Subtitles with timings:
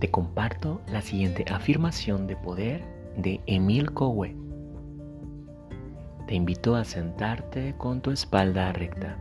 [0.00, 2.82] te comparto la siguiente afirmación de poder
[3.18, 4.34] de Emil Cowe.
[6.26, 9.18] Te invito a sentarte con tu espalda recta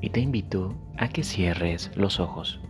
[0.00, 2.60] y te invito a que cierres los ojos.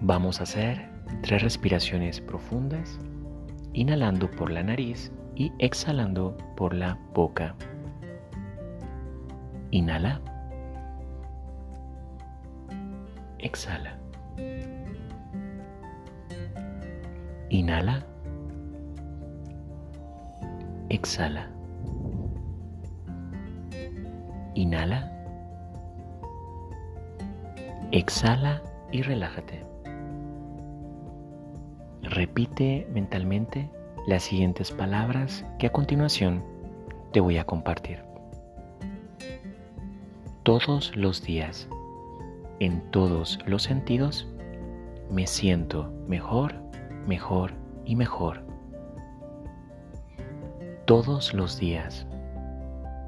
[0.00, 0.88] Vamos a hacer
[1.22, 3.00] tres respiraciones profundas,
[3.72, 7.56] inhalando por la nariz y exhalando por la boca.
[9.72, 10.20] Inhala.
[13.44, 13.98] Exhala.
[17.50, 18.02] Inhala.
[20.88, 21.50] Exhala.
[24.54, 25.12] Inhala.
[27.92, 29.62] Exhala y relájate.
[32.02, 33.70] Repite mentalmente
[34.06, 36.42] las siguientes palabras que a continuación
[37.12, 38.02] te voy a compartir.
[40.44, 41.68] Todos los días,
[42.60, 44.26] en todos los sentidos,
[45.10, 46.54] me siento mejor,
[47.06, 47.52] mejor
[47.84, 48.42] y mejor.
[50.86, 52.06] Todos los días,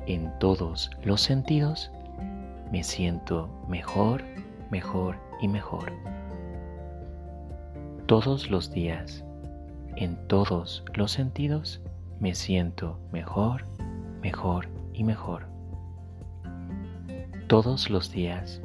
[0.07, 1.91] en todos los sentidos,
[2.73, 4.23] me siento mejor,
[4.71, 5.93] mejor y mejor.
[8.07, 9.25] Todos los días,
[9.97, 11.81] en todos los sentidos,
[12.21, 13.65] me siento mejor,
[14.23, 15.47] mejor y mejor.
[17.49, 18.61] Todos los días,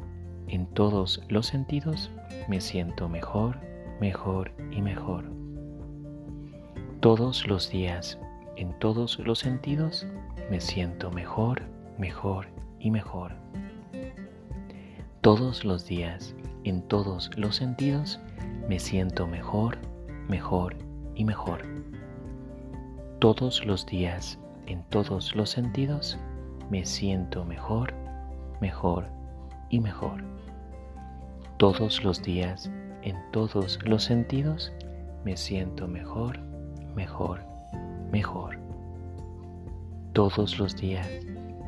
[0.52, 2.10] en todos los sentidos,
[2.46, 3.56] me siento mejor,
[4.02, 5.24] mejor y mejor.
[7.00, 8.18] Todos los días,
[8.56, 10.06] en todos los sentidos,
[10.50, 11.62] me siento mejor,
[11.96, 13.32] mejor y mejor.
[15.22, 18.20] Todos los días, en todos los sentidos,
[18.68, 19.78] me siento mejor,
[20.28, 20.76] mejor
[21.14, 21.62] y mejor.
[23.20, 26.18] Todos los días, en todos los sentidos,
[26.70, 27.94] me siento mejor,
[28.60, 29.21] mejor
[29.72, 30.22] y mejor.
[31.56, 32.70] Todos los días,
[33.02, 34.72] en todos los sentidos,
[35.24, 36.38] me siento mejor,
[36.94, 37.40] mejor,
[38.12, 38.58] mejor.
[40.12, 41.08] Todos los días,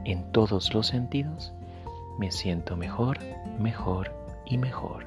[0.05, 1.55] en todos los sentidos,
[2.19, 3.19] me siento mejor,
[3.59, 4.13] mejor
[4.45, 5.07] y mejor.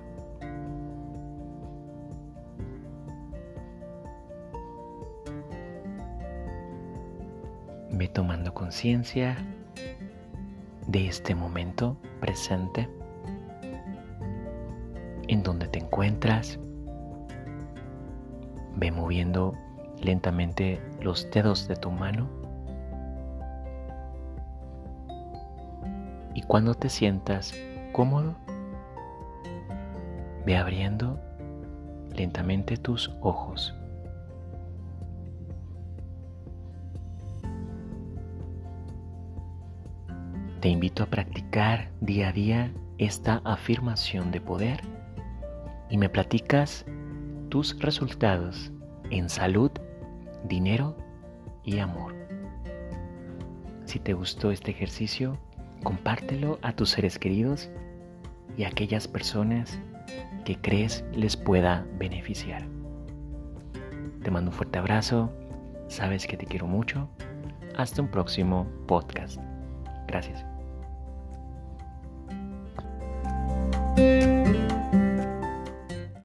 [7.91, 9.38] Ve tomando conciencia
[10.88, 12.90] de este momento presente
[15.28, 16.59] en donde te encuentras.
[18.75, 19.53] Ve moviendo
[20.02, 22.30] lentamente los dedos de tu mano.
[26.34, 27.54] Y cuando te sientas
[27.92, 28.36] cómodo,
[30.46, 31.19] ve abriendo
[32.16, 33.75] lentamente tus ojos.
[40.59, 44.81] Te invito a practicar día a día esta afirmación de poder
[45.88, 46.84] y me platicas
[47.50, 48.72] tus resultados
[49.12, 49.69] en salud,
[50.45, 50.97] dinero
[51.63, 52.16] y amor.
[53.85, 55.38] Si te gustó este ejercicio,
[55.84, 57.69] compártelo a tus seres queridos
[58.57, 59.79] y a aquellas personas
[60.44, 62.68] que crees les pueda beneficiar.
[64.24, 65.31] Te mando un fuerte abrazo,
[65.88, 67.07] sabes que te quiero mucho.
[67.75, 69.39] Hasta un próximo podcast.
[70.07, 70.45] Gracias.